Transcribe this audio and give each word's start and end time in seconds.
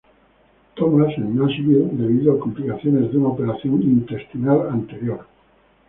Thomas, 0.75 1.13
en 1.19 1.35
Nashville 1.37 1.89
debido 1.91 2.33
a 2.33 2.39
complicaciones 2.39 3.11
de 3.11 3.17
una 3.19 3.27
operación 3.27 3.83
intestinal 3.83 4.67
anterior. 4.69 5.27